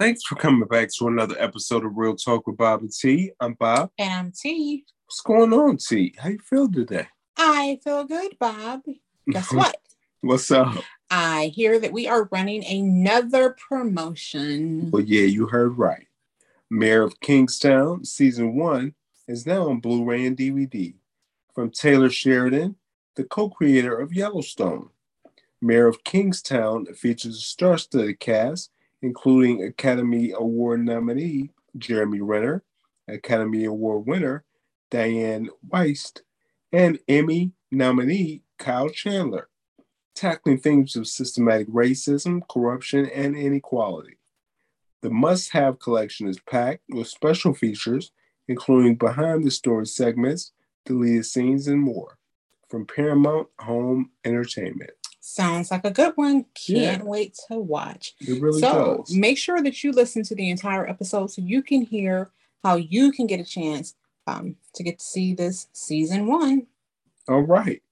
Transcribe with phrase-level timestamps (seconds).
[0.00, 3.30] Thanks for coming back to another episode of Real Talk with Bob and T.
[3.38, 3.90] I'm Bob.
[3.96, 4.84] And I'm T.
[5.06, 6.16] What's going on, T?
[6.18, 7.06] How you feel today?
[7.36, 8.80] I feel good, Bob.
[9.30, 9.76] Guess what?
[10.20, 10.82] What's up?
[11.10, 14.90] I hear that we are running another promotion.
[14.90, 16.08] Well, yeah, you heard right.
[16.70, 18.94] Mayor of Kingstown, season one,
[19.28, 20.94] is now on Blu-ray and DVD.
[21.54, 22.74] From Taylor Sheridan,
[23.14, 24.88] the co-creator of Yellowstone.
[25.62, 28.70] Mayor of Kingstown features a star-studded cast,
[29.04, 32.64] including Academy Award nominee Jeremy Renner,
[33.06, 34.44] Academy Award winner
[34.90, 36.22] Dianne Wiest,
[36.72, 39.48] and Emmy nominee Kyle Chandler,
[40.14, 44.16] tackling themes of systematic racism, corruption, and inequality.
[45.02, 48.10] The must have collection is packed with special features,
[48.48, 50.52] including behind the story segments,
[50.86, 52.16] deleted scenes, and more
[52.70, 54.92] from Paramount Home Entertainment.
[55.26, 56.44] Sounds like a good one.
[56.54, 57.02] Can't Yeah.
[57.02, 58.14] wait to watch.
[58.20, 59.16] It really so does.
[59.16, 62.30] make sure that you listen to the entire episode so you can hear
[62.62, 63.94] how you can get a chance
[64.26, 66.66] um, to get to see this season one.
[67.26, 67.82] All right.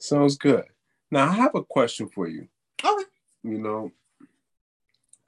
[0.00, 0.64] Sounds good.
[1.10, 2.46] Now I have a question for you.
[2.84, 3.04] Okay.
[3.42, 3.92] You know,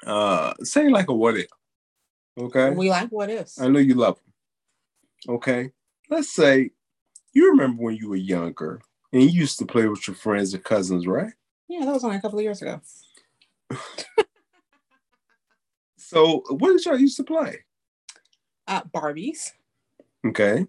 [0.07, 1.49] uh say like a what if.
[2.37, 2.71] Okay.
[2.71, 3.59] We like what ifs.
[3.59, 5.35] I know you love them.
[5.37, 5.71] Okay.
[6.11, 6.73] Let's say
[7.33, 10.63] you remember when you were younger and you used to play with your friends and
[10.65, 11.33] cousins, right?
[11.69, 12.81] Yeah, that was only a couple of years ago.
[15.97, 17.59] So what did y'all used to play?
[18.67, 19.53] Uh, Barbies,
[20.27, 20.67] Okay.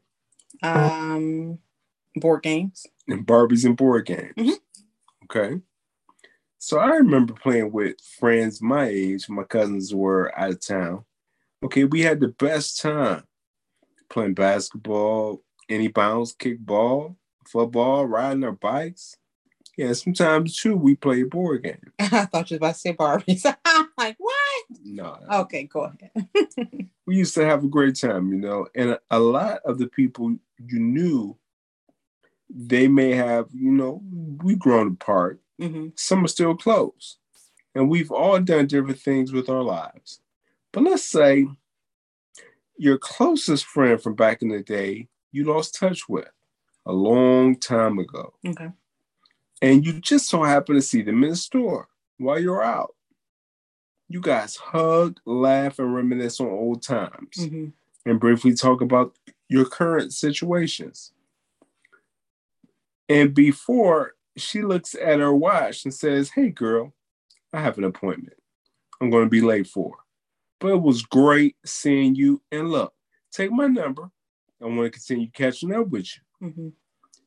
[0.64, 1.60] um,
[2.16, 2.86] board games.
[3.08, 4.34] And Barbies and board games.
[4.36, 4.58] Mhm.
[5.26, 5.62] Okay.
[6.58, 9.30] So I remember playing with friends my age.
[9.30, 11.06] My cousins were out of town.
[11.64, 13.24] Okay, we had the best time
[14.10, 17.16] playing basketball, any bounce, kickball,
[17.48, 19.16] football, riding our bikes.
[19.78, 21.80] Yeah, sometimes too we play board games.
[22.00, 23.46] I thought you were about to say Barbies.
[23.66, 24.66] I'm like, what?
[24.84, 26.90] No, Okay, go ahead.
[27.06, 29.88] we used to have a great time, you know, and a, a lot of the
[29.88, 31.38] people you knew,
[32.50, 34.02] they may have, you know,
[34.44, 35.40] we've grown apart.
[35.60, 37.18] hmm Some are still close,
[37.74, 40.20] and we've all done different things with our lives.
[40.74, 41.48] But let's say
[42.78, 46.28] your closest friend from back in the day you lost touch with
[46.90, 48.70] a long time ago, Okay.
[49.62, 52.96] and you just so happen to see them in the store while you're out.
[54.08, 57.68] You guys hug, laugh, and reminisce on old times hmm
[58.06, 59.16] and briefly talk about
[59.50, 61.12] your current situations.
[63.08, 66.94] And before she looks at her watch and says, Hey, girl,
[67.54, 68.38] I have an appointment.
[69.02, 69.98] I'm going to be late for.
[70.60, 72.42] But it was great seeing you.
[72.52, 72.94] And look,
[73.32, 74.10] take my number.
[74.62, 76.08] I want to continue catching up with
[76.42, 76.50] you.
[76.52, 76.70] hmm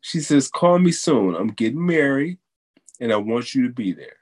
[0.02, 1.34] She says, Call me soon.
[1.34, 2.38] I'm getting married
[3.00, 4.16] and I want you to be there.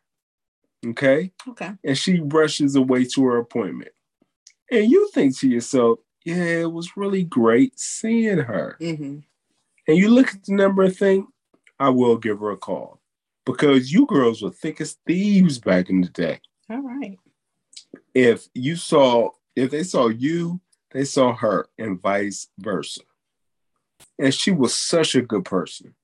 [0.87, 1.33] Okay?
[1.49, 1.73] Okay.
[1.85, 3.91] and she rushes away to her appointment.
[4.71, 8.77] And you think to yourself, yeah, it was really great seeing her.
[8.79, 9.19] hmm
[9.89, 11.27] And you look at the number and think,
[11.79, 13.01] I will give her a call.
[13.47, 16.41] Because you girls were thick as thieves back in the day.
[16.71, 17.19] All right.
[18.15, 20.61] If you saw, if they saw you,
[20.93, 23.01] they saw her, and vice versa.
[24.21, 25.95] And she was such a good person.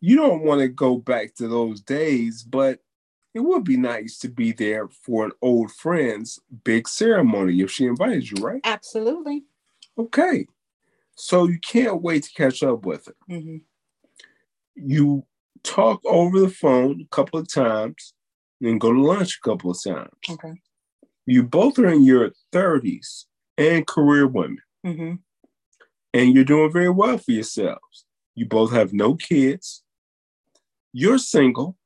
[0.00, 2.78] You don't want to go back to those days, but
[3.34, 7.86] it would be nice to be there for an old friend's big ceremony if she
[7.86, 8.60] invited you, right?
[8.64, 9.44] Absolutely.
[9.98, 10.46] Okay.
[11.16, 13.14] So you can't wait to catch up with her.
[13.28, 13.56] hmm
[14.76, 15.26] You
[15.62, 18.14] talk over the phone a couple of times,
[18.60, 20.10] then go to lunch a couple of times.
[20.30, 20.54] Okay.
[21.26, 23.24] You both are in your 30s
[23.58, 25.14] and career women, hmm
[26.12, 28.04] and you're doing very well for yourselves.
[28.34, 29.82] You both have no kids.
[30.92, 31.76] You're single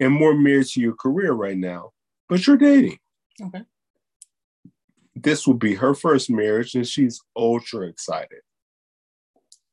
[0.00, 1.92] and more married to your career right now,
[2.28, 2.98] but you're dating.
[3.42, 3.62] Okay.
[5.14, 8.40] This will be her first marriage, and she's ultra excited.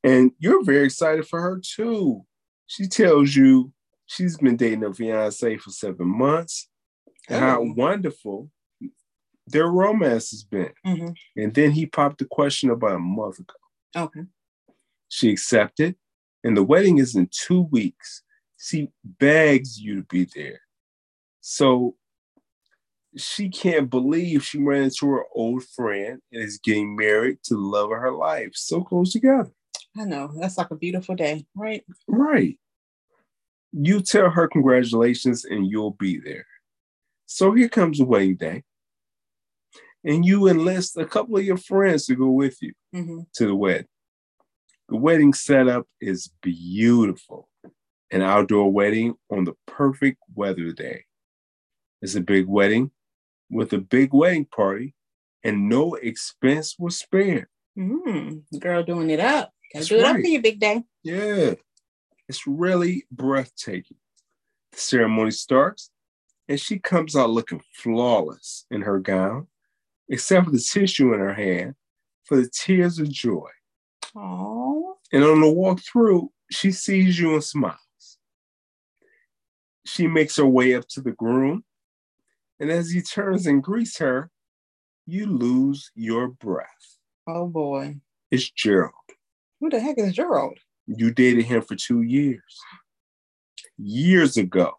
[0.02, 2.24] And you're very excited for her too.
[2.66, 3.72] She tells you
[4.06, 6.68] she's been dating her fiance for seven months,
[7.28, 7.72] and how Oh.
[7.76, 8.50] wonderful
[9.46, 10.72] their romance has been.
[10.84, 13.54] hmm And then he popped the question about a month ago.
[13.96, 14.22] Okay.
[15.08, 15.96] She accepted,
[16.42, 18.22] and the wedding is in two weeks.
[18.58, 20.60] She begs you to be there.
[21.40, 21.96] So
[23.16, 27.60] she can't believe she ran into her old friend and is getting married to the
[27.60, 28.52] love of her life.
[28.54, 29.52] So close together.
[29.96, 30.32] I know.
[30.36, 31.84] That's like a beautiful day, right?
[32.08, 32.58] Right.
[33.72, 36.46] You tell her congratulations and you'll be there.
[37.26, 38.64] So here comes the wedding day.
[40.04, 42.72] And you enlist a couple of your friends to go with you.
[42.92, 43.86] hmm to the wedding.
[44.88, 47.48] The wedding setup is beautiful.
[48.10, 51.04] An outdoor wedding on the perfect weather day.
[52.02, 52.90] It's a big wedding
[53.50, 54.94] with a big wedding party,
[55.42, 57.46] and no expense was spared.
[57.78, 59.52] Mm, girl doing it up.
[59.72, 60.84] Gotta do it up for your big day.
[61.02, 61.54] Yeah,
[62.28, 63.96] it's really breathtaking.
[64.72, 65.90] The ceremony starts,
[66.48, 69.48] and she comes out looking flawless in her gown,
[70.08, 71.74] except for the tissue in her hand
[72.24, 73.48] for the tears of joy.
[74.16, 77.78] Oh, And on the walk through, she sees you and smiles.
[79.86, 81.64] She makes her way up to the groom,
[82.58, 84.30] and as he turns and greets her,
[85.06, 86.98] you lose your breath.
[87.26, 87.96] oh boy.
[88.30, 88.92] It's Gerald.
[89.60, 90.58] Who the heck is Gerald?
[90.86, 92.58] You dated him for two years.
[93.76, 94.72] Years ago.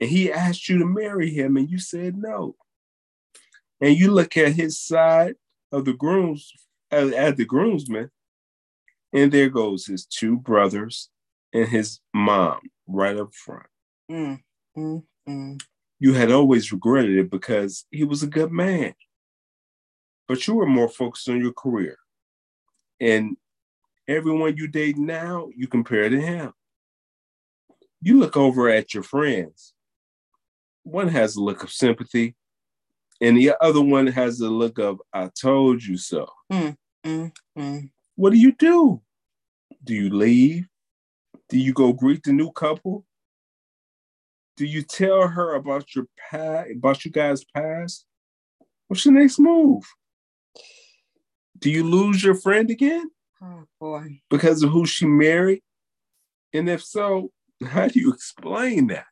[0.00, 2.56] And he asked you to marry him, and you said no.
[3.80, 5.34] And you look at his side
[5.72, 6.52] of the grooms,
[6.90, 8.10] at, the groomsman,
[9.12, 11.08] and there goes his two brothers
[11.52, 13.66] and his mom right up front.
[14.10, 14.40] Mm,
[14.76, 15.60] mm, mm.
[15.98, 18.94] You had always regretted it because he was a good man.
[20.28, 21.96] But you were more focused on your career.
[23.00, 23.36] And
[24.06, 26.52] everyone you date now, you compare to him.
[28.00, 29.74] You look over at your friends.
[30.82, 32.34] One has a look of sympathy,
[33.20, 36.28] and the other one has the look of, I told you so.
[36.50, 37.90] Mm, mm.
[38.16, 39.02] What do you do?
[39.84, 40.66] Do you leave?
[41.48, 43.04] Do you go greet the new couple?
[44.56, 48.04] Do you tell her about your past, about you guys' past?
[48.88, 49.84] What's your next move?
[51.58, 53.10] Do you lose your friend again
[53.42, 54.20] Oh boy.
[54.30, 55.62] because of who she married?
[56.52, 57.30] And if so,
[57.64, 59.06] how do you explain that?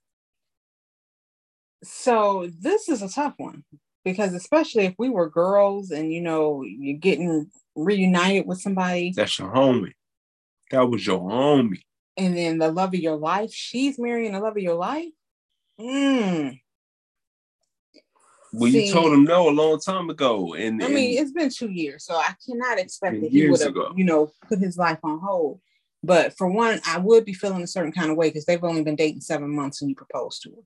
[1.85, 3.65] So this is a tough one
[4.05, 9.39] because especially if we were girls and you know you're getting reunited with somebody That's
[9.39, 9.93] your homie.
[10.71, 11.83] That was your homie.
[12.17, 15.09] and then the love of your life, she's marrying the love of your life.
[15.81, 16.59] Mm.
[18.53, 20.55] Well, See- you told him no a long time ago.
[20.55, 23.61] And, I and mean, it's been two years, so I cannot expect that he would
[23.61, 25.61] have, you know, put his life on hold.
[26.03, 28.83] But for one, I would be feeling a certain kind of way because they've only
[28.83, 30.63] been dating seven months and you proposed to her.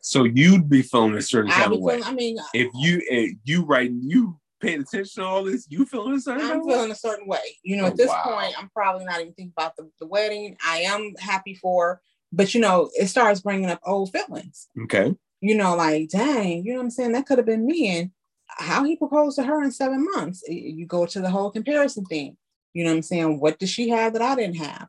[0.00, 1.96] So you'd be feeling a certain I, kind of way.
[1.98, 5.84] feeling, I mean, if you if you right you paying attention to all this, you
[5.84, 6.74] feeling a certain I'm of way?
[6.74, 7.58] feeling a certain way.
[7.62, 8.22] You know, Oh, at this wow.
[8.24, 10.56] point, I'm probably not even thinking about the, the wedding.
[10.64, 12.00] I am happy for,
[12.32, 14.68] but you know, it starts bringing up old feelings.
[14.84, 15.14] Okay.
[15.40, 17.12] You know, like, dang, you know what I'm saying?
[17.12, 17.88] That could have been me.
[17.98, 18.10] And
[18.48, 20.42] how he proposed to her in seven months.
[20.48, 22.36] You go to the whole comparison thing.
[22.72, 23.40] You know what I'm saying?
[23.40, 24.88] What does she have that I didn't have?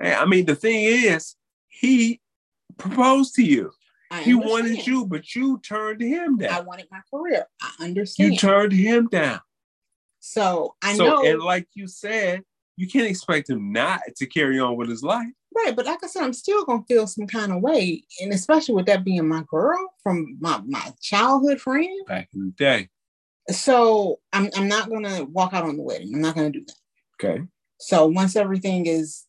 [0.00, 1.34] Hey, I mean, the thing is,
[1.66, 2.20] he
[2.76, 3.72] proposed to you.
[4.10, 6.52] I He wanted you, but you turned him down.
[6.52, 7.46] I wanted my career.
[7.60, 8.32] I understand.
[8.32, 9.40] You turned him down.
[10.20, 12.42] so I so, know, and like you said,
[12.76, 15.28] you can't expect him not to carry on with his life.
[15.54, 15.74] right?
[15.74, 18.86] But like I said, I'm still gonna feel some kind of way, and especially with
[18.86, 22.06] that being my girl from my my childhood friend.
[22.06, 22.88] Back in the day.
[23.50, 26.14] So I'm I'm not gonna walk out on the wedding.
[26.14, 26.74] I'm not gonna do that.
[27.22, 27.42] Okay.
[27.80, 29.24] So once everything is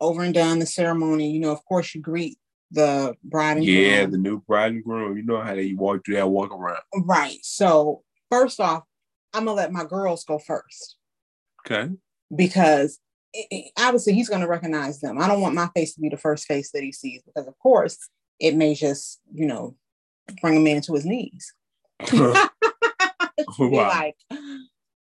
[0.00, 2.37] over and done, the ceremony, you know, of course, you greet
[2.70, 3.76] the bride and groom.
[3.76, 4.10] Yeah, groom.
[4.10, 5.16] the new bride and groom.
[5.16, 6.80] You know how they walk through that walk around.
[7.04, 7.38] right.
[7.42, 8.82] So first off,
[9.34, 10.96] I'm gonna let my girls go first.
[11.66, 11.90] Okay.
[12.34, 12.98] because
[13.34, 15.18] it- it- obviously he's going to recognize them.
[15.20, 17.58] I don't want my face to be the first face that he sees because, of
[17.58, 17.98] course,
[18.40, 19.76] it may just, you know,
[20.40, 21.52] bring a man to his knees.
[22.10, 22.18] Be
[23.58, 23.88] Wow.
[23.88, 24.16] like,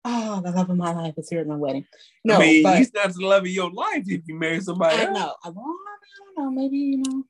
[0.04, 1.84] oh, the love of my life is here at my wedding.
[2.24, 4.96] No, I mean, but he's not the love of your life if you marry somebody
[4.96, 5.18] I else.
[5.18, 5.34] know.
[5.44, 6.50] Well, I don't know.
[6.62, 7.24] Maybe, you know,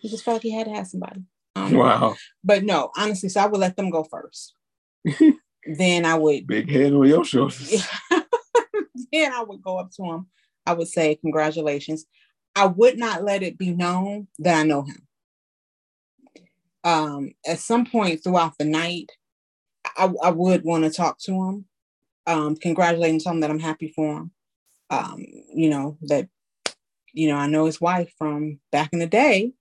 [0.00, 1.22] he just felt like he had to have somebody.
[1.54, 1.72] I.
[1.72, 2.16] Wow.
[2.42, 4.54] But no, honestly, so I would let them go first.
[5.66, 7.86] then I would Big head on your shoulders.
[9.12, 10.26] then I would go up to him.
[10.66, 12.06] I would say, Congratulations.
[12.56, 15.06] I would not let it be known that I know him.
[16.82, 19.12] Um, at some point throughout the night,
[19.96, 21.64] I, I would want to talk to him,
[22.26, 24.30] um, congratulate him, tell him that I'm happy for him.
[24.88, 26.28] Um, you know, that,
[27.12, 29.52] you know, I know his wife from back in the day,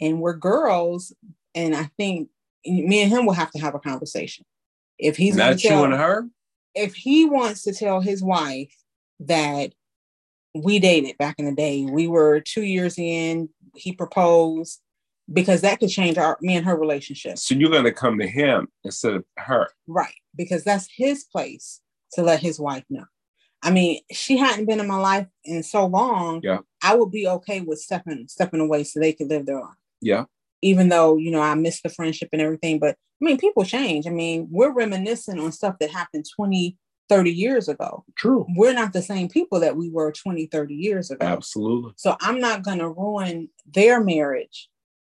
[0.00, 1.12] and we're girls.
[1.54, 2.28] And I think
[2.64, 4.44] me and him will have to have a conversation.
[4.98, 6.28] If he's not you tell- and her.
[6.74, 8.74] if he wants to tell his wife
[9.20, 9.72] that
[10.54, 14.80] we dated back in the day, we were two years in, he proposed,
[15.32, 17.36] because that could change our me and her relationship.
[17.38, 19.68] So you're gonna come to him instead of her.
[19.86, 20.14] Right.
[20.34, 21.80] Because that's his place
[22.12, 23.04] to let his wife know.
[23.62, 26.40] I mean, she hadn't been in my life in so long.
[26.42, 26.58] Yeah.
[26.82, 29.74] I would be okay with stepping stepping away so they could live their life.
[30.00, 30.24] Yeah.
[30.62, 32.78] Even though, you know, I miss the friendship and everything.
[32.78, 34.06] But I mean, people change.
[34.06, 36.76] I mean, we're reminiscing on stuff that happened 20,
[37.08, 38.04] 30 years ago.
[38.16, 38.46] True.
[38.56, 41.24] we're not the same people that we were 20, 30 years ago.
[41.24, 41.92] Absolutely.
[41.96, 44.68] So I'm not going to ruin their marriage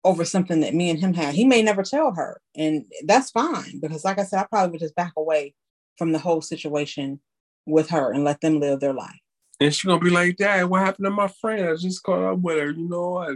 [0.04, 1.34] over something that me and him had.
[1.34, 4.80] He may never tell her, and that's fine because, like I said, I probably would
[4.80, 5.54] just back away
[5.96, 7.20] from the whole situation
[7.66, 9.18] with her and let them live their life.
[9.60, 11.68] And she's gonna be like, Dad, what happened to my friend?
[11.68, 13.18] I just caught up with her, you know.
[13.18, 13.34] I,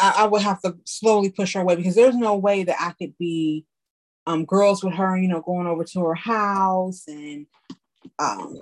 [0.00, 2.92] I, I would have to slowly push her away because there's no way that I
[2.92, 3.66] could be
[4.26, 7.46] um, girls with her, you know, going over to her house and
[8.18, 8.58] um,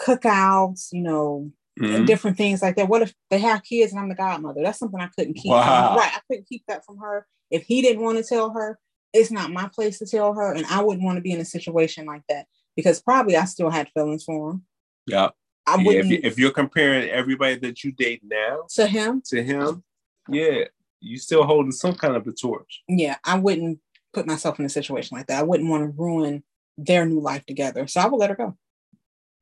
[0.00, 2.04] cookouts, you know, mm-hmm.
[2.04, 2.88] different things like that.
[2.88, 4.62] What if they have kids and I'm the godmother?
[4.62, 5.50] That's something I couldn't keep.
[5.50, 5.96] Wow.
[5.96, 6.12] Right.
[6.12, 7.26] I couldn't keep that from her.
[7.50, 8.78] If he didn't want to tell her,
[9.12, 10.52] it's not my place to tell her.
[10.52, 13.70] And I wouldn't want to be in a situation like that because probably I still
[13.70, 14.64] had feelings for him.
[15.06, 15.28] Yeah.
[15.66, 16.06] I wouldn't.
[16.06, 19.82] Yeah, if, you, are comparing everybody that you date now to him, to him,
[20.28, 20.64] yeah,
[21.00, 22.82] you still holding some kind of a torch.
[22.88, 23.80] Yeah, I wouldn't
[24.12, 25.38] put myself in a situation like that.
[25.38, 26.42] I wouldn't want to ruin
[26.78, 27.86] their new life together.
[27.86, 28.56] So I would let her go.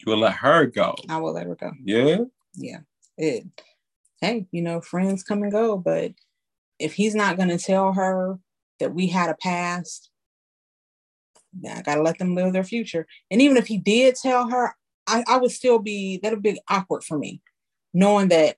[0.00, 0.94] You will let her go.
[1.08, 1.72] I will let her go.
[1.82, 2.18] Yeah.
[2.54, 2.80] Yeah.
[3.16, 3.46] It.
[4.20, 6.12] Hey, you know, friends come and go, but
[6.78, 8.38] if he's not going to tell her
[8.80, 10.10] that we had a past,
[11.68, 13.06] I gotta let them live their future.
[13.30, 14.74] And even if he did tell her,
[15.06, 17.42] I, I would still be that'll be awkward for me,
[17.92, 18.56] knowing that,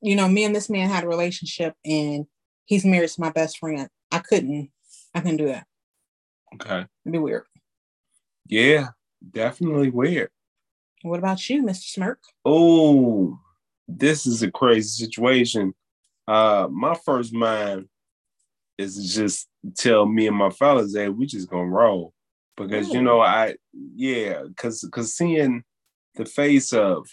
[0.00, 2.26] you know, me and this man had a relationship and
[2.64, 3.88] he's married to my best friend.
[4.10, 4.70] I couldn't,
[5.14, 5.66] I couldn't do that.
[6.54, 6.86] Okay.
[7.04, 7.44] It'd be weird.
[8.46, 8.88] Yeah,
[9.30, 10.30] definitely weird.
[11.02, 11.84] What about you, Mr.
[11.84, 12.20] Smirk?
[12.44, 13.38] Oh,
[13.86, 15.74] this is a crazy situation.
[16.26, 17.88] Uh, my first mind
[18.76, 22.12] is just tell me and my fellas, hey, we just gonna roll.
[22.56, 25.62] Because you know, I yeah, cause cause seeing
[26.16, 27.06] the face of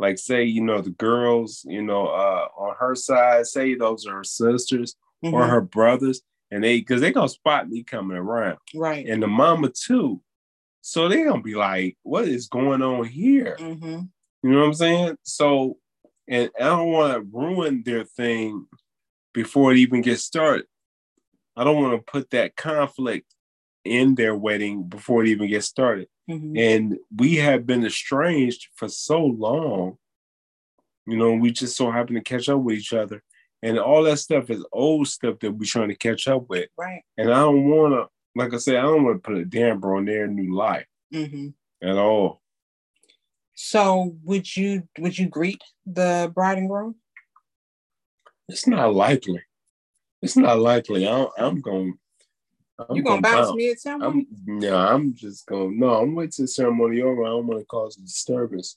[0.00, 4.16] like say, you know, the girls, you know, uh on her side, say those are
[4.16, 5.34] her sisters mm-hmm.
[5.34, 8.58] or her brothers, and they cause they gonna spot me coming around.
[8.74, 9.06] Right.
[9.06, 10.22] And the mama too.
[10.80, 13.56] So they gonna be like, what is going on here?
[13.60, 14.00] Mm-hmm.
[14.42, 15.16] You know what I'm saying?
[15.22, 15.76] So,
[16.26, 18.66] and I don't want to ruin their thing
[19.34, 20.64] before it even gets started.
[21.56, 23.26] I don't want to put that conflict
[23.84, 26.08] in their wedding before it even gets started.
[26.28, 26.56] Mm-hmm.
[26.56, 29.96] And we have been estranged for so long.
[31.06, 33.22] You know, we just so happen to catch up with each other.
[33.62, 36.68] And all that stuff is old stuff that we're trying to catch up with.
[36.78, 37.02] Right.
[37.18, 39.96] And I don't want to like I said, I don't want to put a damper
[39.96, 41.48] on their new life mm-hmm.
[41.82, 42.40] at all.
[43.54, 46.96] So would you would you greet the bride and groom?
[48.48, 49.42] It's not likely.
[50.22, 51.06] It's not likely.
[51.08, 51.98] I'm, I'm going.
[52.88, 54.26] I'm you gonna, gonna bounce, bounce me at ceremony?
[54.48, 55.78] I'm, yeah, I'm just going.
[55.78, 57.24] No, I'm waiting to the ceremony over.
[57.24, 58.76] I don't want to cause a disturbance.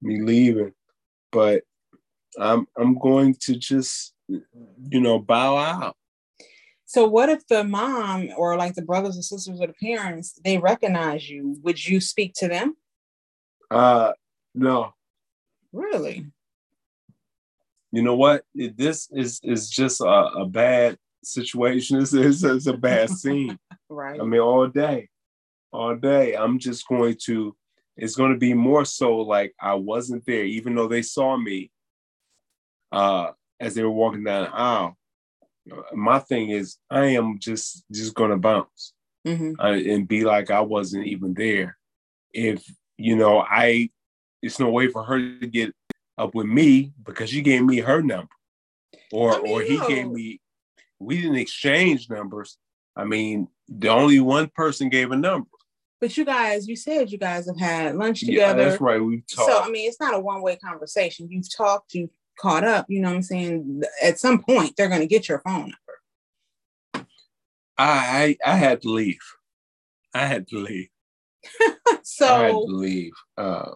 [0.00, 0.72] Me leaving,
[1.30, 1.62] but
[2.38, 5.96] I'm I'm going to just you know bow out.
[6.84, 10.58] So what if the mom or like the brothers and sisters or the parents, they
[10.58, 11.56] recognize you?
[11.62, 12.76] Would you speak to them?
[13.70, 14.12] Uh
[14.54, 14.94] no.
[15.72, 16.26] Really?
[17.92, 18.44] You know what?
[18.54, 21.98] This is is just a, a bad situation.
[21.98, 23.58] Is it's a bad scene.
[23.88, 24.20] right.
[24.20, 25.08] I mean, all day.
[25.72, 26.34] All day.
[26.34, 27.56] I'm just going to,
[27.96, 31.70] it's going to be more so like I wasn't there, even though they saw me
[32.90, 34.98] uh as they were walking down the aisle
[35.94, 38.92] my thing is I am just just gonna bounce
[39.26, 39.52] mm-hmm.
[39.60, 41.76] uh, and be like I wasn't even there.
[42.32, 42.64] If
[42.96, 43.90] you know, I
[44.42, 45.74] it's no way for her to get
[46.18, 48.34] up with me because she gave me her number,
[49.12, 49.88] or I mean, or he no.
[49.88, 50.40] gave me.
[51.02, 52.58] We didn't exchange numbers.
[52.96, 55.48] I mean, the only one person gave a number.
[56.00, 58.58] But you guys, you said you guys have had lunch together.
[58.58, 59.00] Yeah, that's right.
[59.02, 59.50] We've talked.
[59.50, 61.28] So I mean, it's not a one way conversation.
[61.30, 61.94] You've talked.
[61.94, 63.82] You've caught up, you know what I'm saying?
[64.02, 65.72] At some point, they're going to get your phone
[66.94, 67.08] number.
[67.78, 69.20] I, I had to leave.
[70.14, 70.88] I had to leave.
[72.02, 73.12] so I had to leave.
[73.36, 73.70] Uh,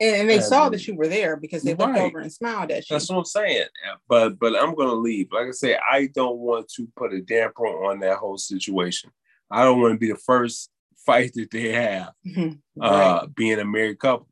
[0.00, 2.02] and, and they saw that you were there because they looked right.
[2.02, 2.94] over and smiled at you.
[2.94, 3.66] That's what I'm saying.
[4.08, 5.28] But but I'm gonna leave.
[5.30, 9.10] Like I say, I don't want to put a damper on that whole situation.
[9.50, 10.70] I don't want to be the first
[11.04, 12.52] fight that they have, mm-hmm.
[12.76, 12.88] right.
[12.90, 14.28] uh, being a married couple.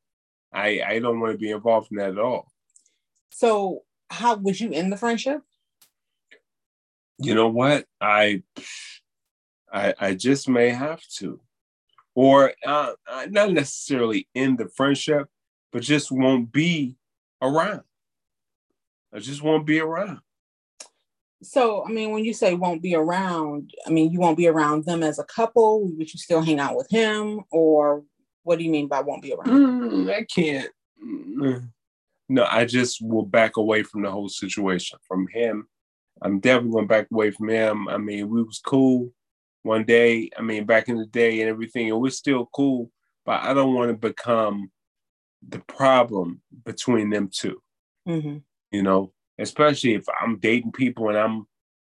[0.52, 2.50] I I don't want to be involved in that at all.
[3.30, 5.42] So, how would you end the friendship?
[7.18, 7.84] You know what?
[8.00, 8.42] I
[9.70, 11.40] I, I just may have to,
[12.14, 15.28] or uh, uh, not necessarily end the friendship,
[15.72, 16.96] but just won't be
[17.42, 17.82] around.
[19.12, 20.20] I just won't be around.
[21.42, 24.84] So, I mean, when you say won't be around, I mean, you won't be around
[24.84, 25.84] them as a couple.
[25.84, 28.02] Would you still hang out with him, or
[28.42, 29.48] what do you mean by won't be around?
[29.48, 30.70] Mm, I can't.
[31.02, 31.70] Mm,
[32.28, 34.98] no, I just will back away from the whole situation.
[35.06, 35.68] From him,
[36.20, 37.88] I'm definitely going back away from him.
[37.88, 39.12] I mean, we was cool
[39.62, 40.30] one day.
[40.37, 42.90] I mean, back in the day and everything, and we're still cool.
[43.25, 44.72] But I don't want to become
[45.47, 47.62] the problem between them 2
[48.09, 48.37] mm-hmm.
[48.71, 51.47] You know, especially if I'm dating people and I'm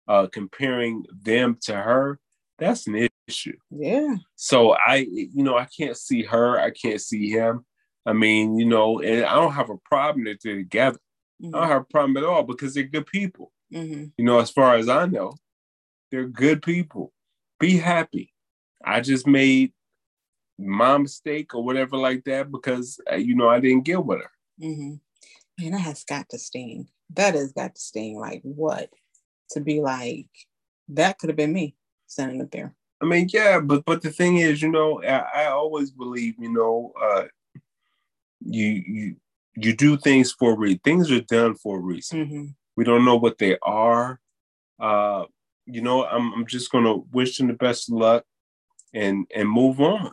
[0.08, 2.20] uh, comparing them to her,
[2.60, 3.58] that's an issue.
[3.70, 4.16] Yeah.
[4.36, 6.60] So I, you know, I can't see her.
[6.60, 7.66] I can't see him.
[8.06, 11.00] I mean, you know, and I don't have a problem that they're together.
[11.42, 11.56] Mm-hmm.
[11.56, 13.52] I don't have a problem at all because they're good people.
[13.74, 14.06] Mm-hmm.
[14.18, 15.34] You know, as far as I know,
[16.12, 17.12] they're good people.
[17.60, 18.34] Be happy.
[18.84, 19.74] I just made
[20.60, 24.32] my mistake or whatever like that because uh, you know I didn't get with her.
[24.62, 24.96] Mm-hmm.
[25.60, 26.88] Man, that has got to sting.
[27.14, 28.20] That has got to sting.
[28.20, 28.90] Like what?
[29.52, 30.30] To be like
[30.90, 31.76] that could have been me
[32.08, 32.76] standing up there.
[33.02, 36.52] I mean, yeah, but but the thing is, you know, I, I always believe, you
[36.52, 37.26] know, uh,
[38.42, 39.16] you you
[39.56, 40.80] you do things for a reason.
[40.84, 42.26] Things are done for a reason.
[42.26, 42.46] Mm-hmm.
[42.76, 44.20] We don't know what they are.
[44.80, 45.26] Uh,
[45.66, 48.24] you know, I'm I'm just gonna wish them the best of luck
[48.94, 50.12] and and move on.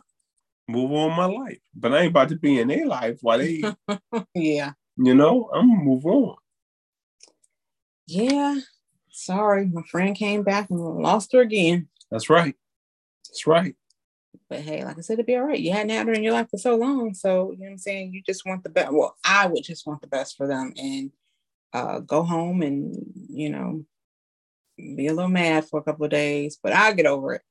[0.67, 1.59] Move on my life.
[1.75, 3.63] But I ain't about to be in their life while they
[4.33, 4.71] Yeah.
[4.97, 6.37] You know, I'm gonna move on.
[8.07, 8.59] Yeah.
[9.09, 11.87] Sorry, my friend came back and lost her again.
[12.11, 12.55] That's right.
[13.27, 13.75] That's right.
[14.49, 15.59] But hey, like I said, it'd be all right.
[15.59, 17.13] You hadn't had her in your life for so long.
[17.13, 18.13] So, you know what I'm saying?
[18.13, 18.91] You just want the best.
[18.91, 21.11] Well, I would just want the best for them and
[21.73, 22.95] uh, go home and,
[23.29, 23.85] you know,
[24.77, 27.41] be a little mad for a couple of days, but I'll get over it.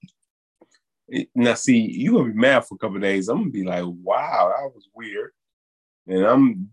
[1.34, 3.28] Now, see, you gonna be mad for a couple days.
[3.28, 5.32] I'm gonna be like, wow, that was weird.
[6.06, 6.70] And I'm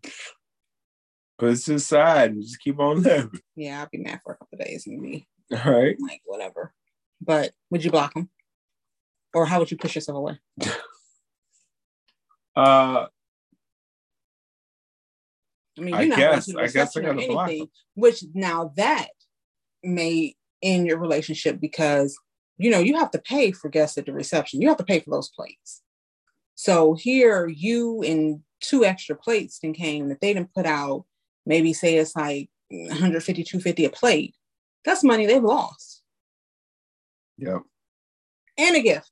[1.37, 3.39] put it to the side and just keep on living.
[3.55, 5.97] Yeah, I'll be mad for a couple days and be all right.
[5.99, 6.73] Like whatever.
[7.19, 8.29] But would you block them?
[9.33, 10.39] Or how would you push yourself away?
[12.55, 13.07] uh
[15.77, 18.23] I mean, you're I not guess, going to I guess I gotta block anything, which
[18.33, 19.09] now that
[19.83, 22.17] may end your relationship because
[22.61, 24.61] you know you have to pay for guests at the reception.
[24.61, 25.81] You have to pay for those plates.
[26.55, 31.05] So here you and two extra plates then came that they didn't put out,
[31.45, 34.35] maybe say it's like 150, 250 a plate.
[34.85, 36.03] That's money they've lost.
[37.37, 37.63] Yep.
[38.57, 39.09] And a gift.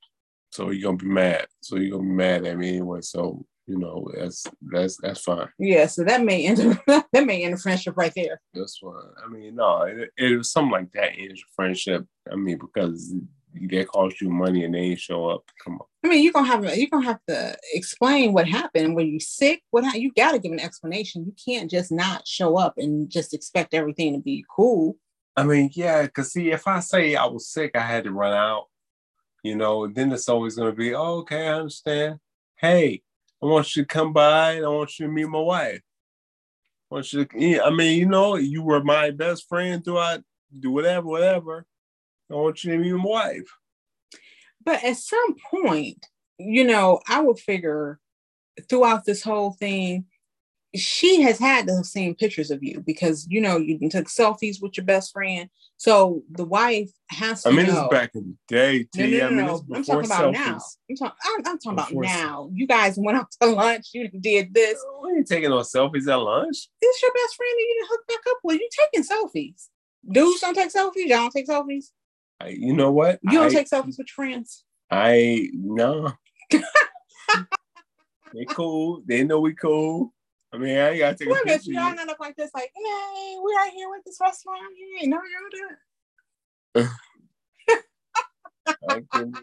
[0.51, 1.48] So you're gonna be mad.
[1.62, 3.02] So you're gonna be mad at me anyway.
[3.02, 5.47] So you know that's that's that's fine.
[5.60, 5.86] Yeah.
[5.88, 8.41] So that may end that may end a friendship right there.
[8.54, 8.93] That's fine.
[9.23, 12.06] I mean, no, it, it was something like that ends a friendship.
[12.32, 13.13] I mean, because
[13.53, 15.43] they cost you money and they ain't show up.
[15.63, 15.88] Come on.
[16.03, 19.63] I mean, you're gonna have you're gonna have to explain what happened when you sick.
[19.71, 21.25] What you got to give an explanation.
[21.25, 24.97] You can't just not show up and just expect everything to be cool.
[25.35, 28.33] I mean, yeah, because see, if I say I was sick, I had to run
[28.33, 28.65] out
[29.43, 32.19] you know, then it's always going to be, oh, okay, I understand.
[32.55, 33.01] Hey,
[33.41, 35.81] I want you to come by and I want you to meet my wife.
[36.91, 40.21] I want you to, I mean, you know, you were my best friend throughout,
[40.57, 41.65] do whatever, whatever.
[42.32, 43.58] I want you to meet my wife.
[44.63, 46.06] But at some point,
[46.38, 48.00] you know, I would figure
[48.70, 50.06] throughout this whole thing,
[50.76, 54.78] she has had the same pictures of you because you know you took selfies with
[54.78, 55.50] your best friend.
[55.78, 57.50] So the wife has to.
[57.50, 57.86] I mean, know.
[57.86, 58.84] it's back in the day.
[58.94, 59.18] T.
[59.18, 59.63] No, no, no, I mean.
[59.76, 60.34] I'm talking about selfies.
[60.34, 60.60] now.
[60.89, 62.50] I'm, talk, I'm, I'm talking before about now.
[62.54, 63.89] You guys went out to lunch.
[63.94, 64.78] You did this.
[65.04, 66.70] We ain't taking no selfies at lunch.
[66.82, 68.60] This your best friend that you didn't hook back up with.
[68.60, 69.68] You taking selfies?
[70.08, 71.08] Dudes don't take selfies.
[71.08, 71.86] Y'all don't take selfies.
[72.41, 73.19] I, you know what?
[73.23, 74.63] You don't I, take selfies with friends.
[74.91, 76.13] I no.
[76.52, 79.04] they cool.
[79.06, 80.13] They know we cool.
[80.52, 81.71] I mean, I gotta take a picture.
[81.71, 84.62] Y'all not up like this, like, hey, we are here with this restaurant.
[84.97, 85.49] Hey, know y'all
[86.73, 86.89] do.
[88.89, 89.34] I can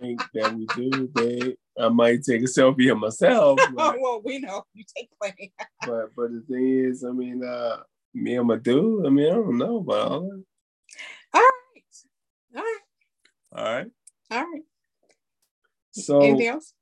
[0.00, 1.54] think that we do, babe.
[1.78, 3.58] I might take a selfie of myself.
[3.74, 5.52] But, well, we know you take plenty.
[5.86, 7.78] but but the thing is, I mean, uh,
[8.12, 9.06] me and my dude.
[9.06, 10.44] I mean, I don't know about all that.
[11.32, 12.80] All right, all right,
[13.54, 13.90] all right,
[14.30, 14.62] all right.
[15.92, 16.74] So anything else?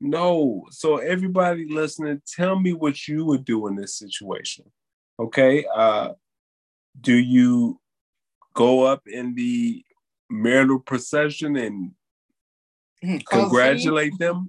[0.00, 0.64] No.
[0.70, 4.70] So everybody listening, tell me what you would do in this situation.
[5.18, 5.66] Okay.
[5.74, 6.12] Uh
[7.00, 7.80] do you
[8.54, 9.84] go up in the
[10.30, 11.92] marital procession and
[13.04, 14.48] mm, congratulate them?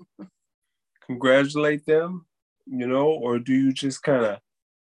[1.10, 2.26] congratulate them,
[2.68, 4.40] you know, or do you just kind of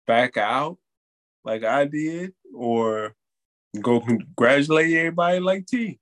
[0.06, 0.78] back out
[1.44, 3.14] like I did, or
[3.82, 5.98] go congratulate everybody like T?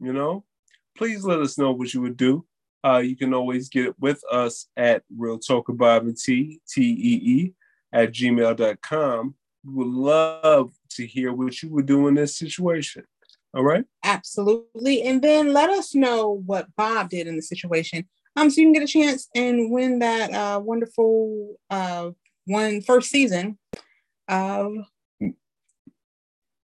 [0.00, 0.44] You know,
[0.96, 2.44] please let us know what you would do.
[2.84, 7.54] Uh, you can always get with us at Real Talk About T, T E E,
[7.92, 9.34] at gmail.com.
[9.64, 13.04] We would love to hear what you would do in this situation.
[13.54, 13.84] All right.
[14.04, 15.02] Absolutely.
[15.02, 18.06] And then let us know what Bob did in the situation.
[18.36, 22.10] Um, so you can get a chance and win that uh, wonderful uh,
[22.44, 23.58] one first season
[24.28, 24.74] of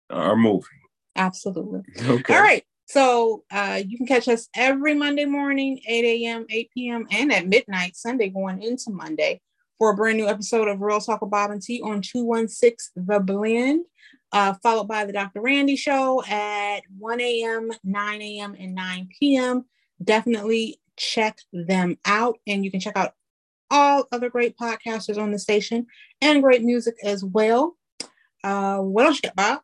[0.09, 0.65] our movie.
[1.15, 1.81] Absolutely.
[2.05, 2.35] Okay.
[2.35, 2.65] All right.
[2.91, 7.47] So uh, you can catch us every Monday morning, 8 a.m., 8 p.m., and at
[7.47, 9.39] midnight, Sunday going into Monday
[9.80, 13.21] for a brand new episode of Real Talk about Bob and Tea on 216 The
[13.21, 13.86] Blend.
[14.34, 15.39] uh, followed by the Dr.
[15.39, 19.63] Randy Show at 1 a.m., 9 a.m., and 9 p.m.
[20.04, 22.39] Definitely check them out.
[22.45, 23.13] And you can check out
[23.69, 25.88] all other great podcasters on the station
[26.21, 27.77] and great music as well.
[28.43, 29.62] Uh, what else you got, Bob?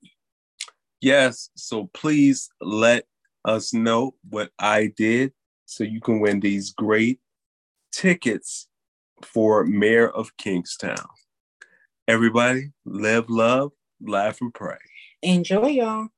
[1.02, 1.50] Yes.
[1.56, 3.06] So please let
[3.48, 5.34] us know what I did
[5.66, 7.20] so you can win these great
[7.92, 8.68] tickets
[9.24, 11.08] for Mayor of Kingstown.
[12.08, 14.78] Everybody, live, love, laugh, and pray.
[15.24, 16.10] Enjoy, y'all.